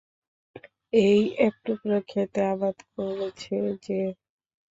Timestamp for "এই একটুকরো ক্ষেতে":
1.03-2.39